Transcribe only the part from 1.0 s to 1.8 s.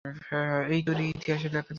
ইতিহাসে লেখা থাকবে।